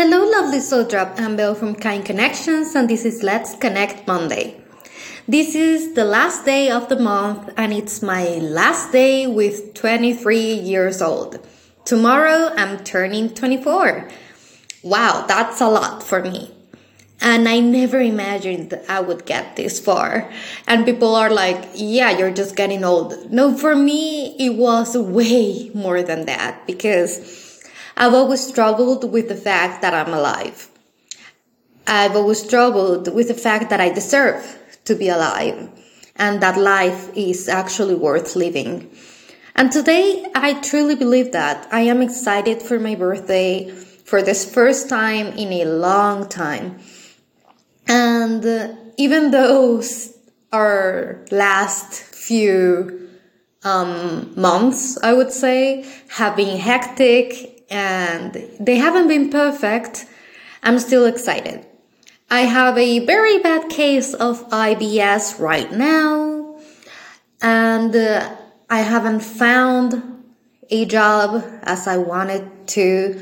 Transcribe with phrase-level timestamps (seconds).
[0.00, 1.18] Hello, lovely soul drop.
[1.18, 4.62] I'm Belle from Kind Connections, and this is Let's Connect Monday.
[5.26, 10.38] This is the last day of the month, and it's my last day with 23
[10.38, 11.44] years old.
[11.84, 14.08] Tomorrow, I'm turning 24.
[14.84, 16.54] Wow, that's a lot for me.
[17.20, 20.30] And I never imagined that I would get this far.
[20.68, 23.32] And people are like, yeah, you're just getting old.
[23.32, 27.47] No, for me, it was way more than that because
[28.00, 30.68] I've always struggled with the fact that I'm alive.
[31.84, 35.68] I've always struggled with the fact that I deserve to be alive
[36.14, 38.88] and that life is actually worth living.
[39.56, 41.66] And today I truly believe that.
[41.72, 46.78] I am excited for my birthday for this first time in a long time.
[47.88, 49.82] And uh, even though
[50.52, 53.10] our last few
[53.64, 60.06] um, months, I would say, have been hectic and they haven't been perfect,
[60.62, 61.66] I'm still excited.
[62.30, 66.60] I have a very bad case of IBS right now,
[67.40, 68.36] and uh,
[68.68, 70.24] I haven't found
[70.70, 73.20] a job as I wanted to.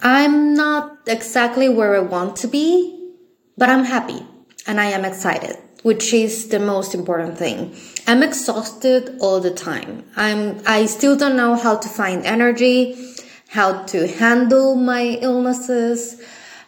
[0.00, 3.14] I'm not exactly where I want to be,
[3.56, 4.24] but I'm happy
[4.66, 7.74] and I am excited, which is the most important thing.
[8.06, 10.04] I'm exhausted all the time.
[10.16, 13.12] I'm, I still don't know how to find energy
[13.52, 16.18] how to handle my illnesses,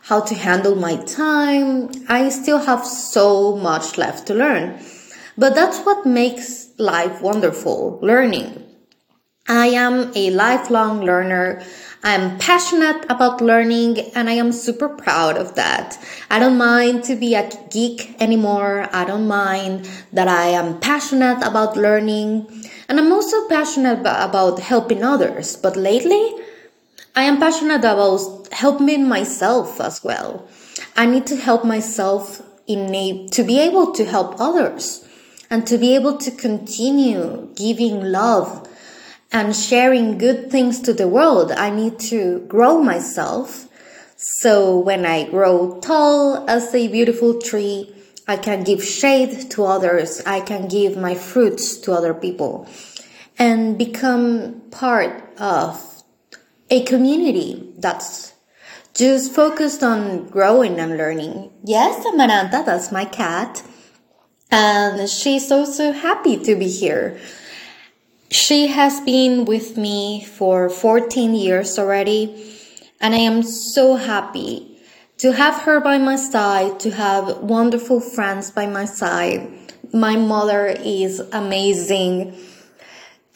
[0.02, 1.90] how to handle my time.
[2.08, 4.78] I still have so much left to learn.
[5.38, 8.62] But that's what makes life wonderful, learning.
[9.48, 11.62] I am a lifelong learner.
[12.06, 15.98] I'm passionate about learning and I am super proud of that.
[16.30, 18.90] I don't mind to be a geek anymore.
[18.92, 22.46] I don't mind that I am passionate about learning
[22.90, 25.56] and I'm also passionate about helping others.
[25.56, 26.34] But lately,
[27.16, 30.46] I am passionate about helping myself as well.
[30.94, 35.08] I need to help myself in a, to be able to help others
[35.48, 38.68] and to be able to continue giving love
[39.34, 41.50] and sharing good things to the world.
[41.50, 43.66] I need to grow myself.
[44.16, 47.92] So when I grow tall as a beautiful tree,
[48.28, 50.22] I can give shade to others.
[50.24, 52.68] I can give my fruits to other people
[53.36, 55.82] and become part of
[56.70, 58.32] a community that's
[58.94, 61.50] just focused on growing and learning.
[61.64, 63.64] Yes, Amaranta, that's my cat.
[64.52, 67.18] And she's also happy to be here.
[68.34, 72.52] She has been with me for 14 years already,
[73.00, 74.76] and I am so happy
[75.18, 79.48] to have her by my side, to have wonderful friends by my side.
[79.92, 82.36] My mother is amazing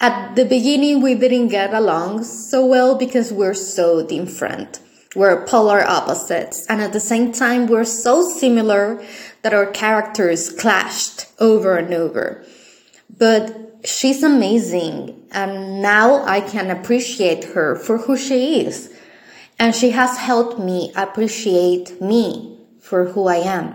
[0.01, 4.79] at the beginning, we didn't get along so well because we're so different.
[5.17, 9.03] We're polar opposites, and at the same time, we're so similar
[9.43, 12.45] that our characters clashed over and over.
[13.11, 18.95] But she's amazing, and now I can appreciate her for who she is.
[19.59, 23.75] And she has helped me appreciate me for who I am.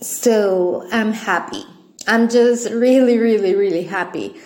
[0.00, 1.64] So I'm happy.
[2.06, 4.36] I'm just really, really, really happy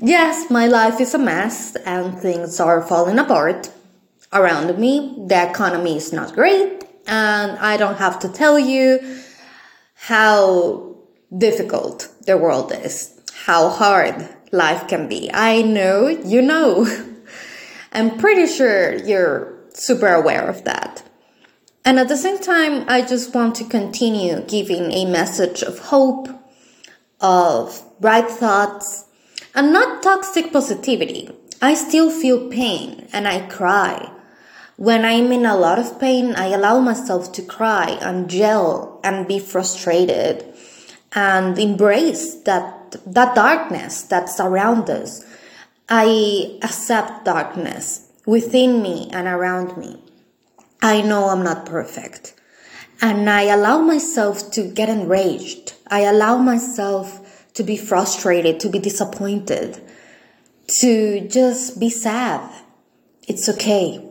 [0.00, 3.68] Yes, my life is a mess and things are falling apart
[4.32, 5.24] around me.
[5.26, 9.00] The economy is not great and I don't have to tell you
[9.94, 10.94] how
[11.36, 13.17] difficult the world is,
[13.48, 15.30] how hard life can be.
[15.32, 16.86] I know you know.
[17.92, 21.02] I'm pretty sure you're super aware of that.
[21.82, 26.28] And at the same time, I just want to continue giving a message of hope,
[27.22, 29.06] of bright thoughts,
[29.54, 31.30] and not toxic positivity.
[31.62, 34.12] I still feel pain and I cry.
[34.76, 39.26] When I'm in a lot of pain, I allow myself to cry and gel and
[39.26, 40.44] be frustrated
[41.14, 45.24] and embrace that, that darkness that surrounds us.
[45.88, 50.02] I accept darkness within me and around me.
[50.82, 52.34] I know I'm not perfect.
[53.00, 55.74] And I allow myself to get enraged.
[55.86, 59.80] I allow myself to be frustrated, to be disappointed,
[60.80, 62.50] to just be sad.
[63.26, 64.04] It's okay.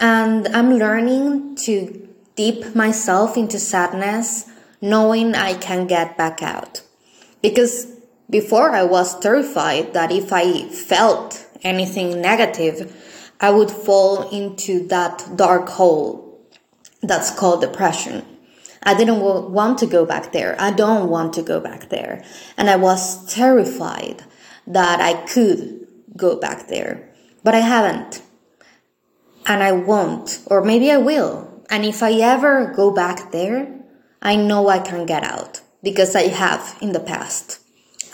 [0.00, 4.46] And I'm learning to dip myself into sadness,
[4.80, 6.82] knowing I can get back out.
[7.40, 7.86] Because
[8.30, 12.94] before I was terrified that if I felt anything negative,
[13.40, 16.40] I would fall into that dark hole
[17.02, 18.24] that's called depression.
[18.82, 20.56] I didn't want to go back there.
[20.58, 22.24] I don't want to go back there.
[22.56, 24.24] And I was terrified
[24.66, 25.86] that I could
[26.16, 27.08] go back there,
[27.44, 28.22] but I haven't.
[29.46, 31.64] And I won't, or maybe I will.
[31.70, 33.80] And if I ever go back there,
[34.20, 37.60] I know I can get out because I have in the past.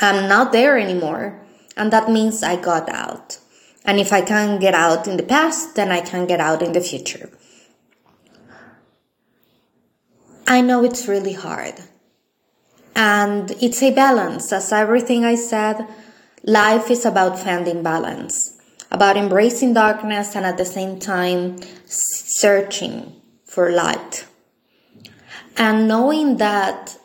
[0.00, 1.40] I'm not there anymore,
[1.76, 3.38] and that means I got out.
[3.84, 6.72] And if I can get out in the past, then I can get out in
[6.72, 7.30] the future.
[10.46, 11.74] I know it's really hard.
[12.96, 14.52] And it's a balance.
[14.52, 15.86] As everything I said,
[16.44, 18.56] life is about finding balance,
[18.90, 21.56] about embracing darkness and at the same time
[21.86, 24.26] searching for light.
[25.56, 26.96] And knowing that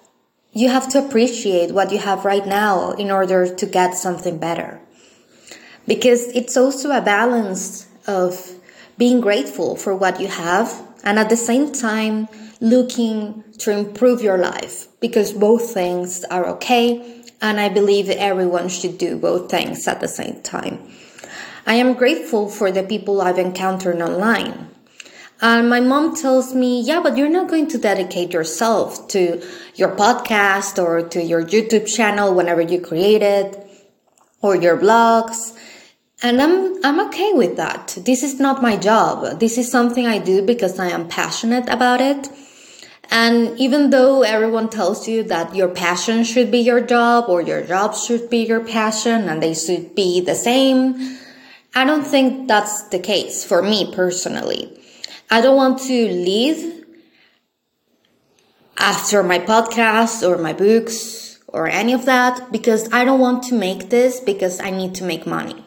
[0.51, 4.80] you have to appreciate what you have right now in order to get something better.
[5.88, 8.60] Because it's also a balance of
[8.98, 12.28] being grateful for what you have and at the same time
[12.60, 18.98] looking to improve your life because both things are okay and I believe everyone should
[18.98, 20.92] do both things at the same time.
[21.66, 24.69] I am grateful for the people I've encountered online.
[25.42, 29.42] And my mom tells me, yeah, but you're not going to dedicate yourself to
[29.76, 33.66] your podcast or to your YouTube channel whenever you create it
[34.42, 35.58] or your blogs.
[36.22, 37.98] And I'm, I'm okay with that.
[38.02, 39.40] This is not my job.
[39.40, 42.30] This is something I do because I am passionate about it.
[43.10, 47.64] And even though everyone tells you that your passion should be your job or your
[47.64, 51.18] job should be your passion and they should be the same,
[51.74, 54.76] I don't think that's the case for me personally.
[55.30, 56.86] I don't want to leave
[58.78, 63.56] after my podcast or my books or any of that because I don't want to
[63.56, 65.64] make this because I need to make money.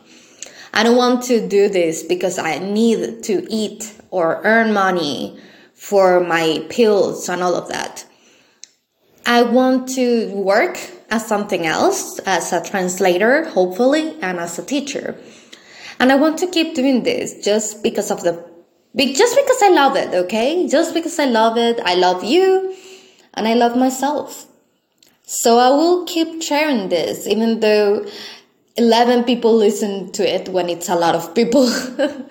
[0.75, 5.39] I don't want to do this because I need to eat or earn money
[5.75, 8.07] for my pills and all of that.
[9.27, 10.79] I want to work
[11.11, 15.17] as something else, as a translator, hopefully, and as a teacher.
[16.01, 18.52] And I want to keep doing this just because of the,
[18.97, 20.69] just because I love it, okay?
[20.69, 22.75] Just because I love it, I love you,
[23.35, 24.47] and I love myself.
[25.25, 28.07] So I will keep sharing this, even though
[28.77, 31.69] 11 people listen to it when it's a lot of people.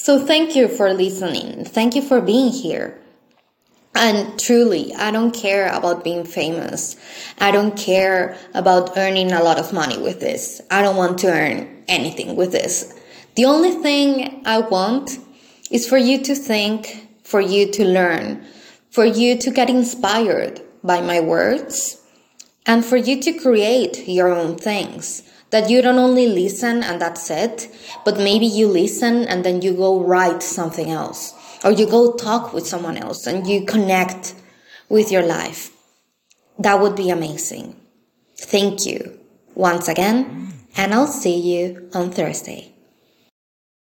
[0.00, 1.64] So thank you for listening.
[1.64, 2.96] Thank you for being here.
[3.96, 6.96] And truly, I don't care about being famous.
[7.40, 10.62] I don't care about earning a lot of money with this.
[10.70, 12.94] I don't want to earn anything with this.
[13.34, 15.18] The only thing I want
[15.70, 18.44] is for you to think, for you to learn,
[18.90, 22.02] for you to get inspired by my words,
[22.66, 27.30] and for you to create your own things that you don't only listen and that's
[27.30, 27.68] it,
[28.04, 31.32] but maybe you listen and then you go write something else,
[31.64, 34.34] or you go talk with someone else and you connect
[34.88, 35.70] with your life.
[36.58, 37.76] That would be amazing.
[38.36, 39.18] Thank you
[39.54, 42.74] once again, and I'll see you on Thursday.